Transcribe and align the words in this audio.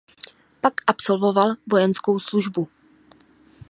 Pak 0.61 0.73
absolvoval 0.87 1.53
vojenskou 1.67 2.19
službu. 2.19 2.67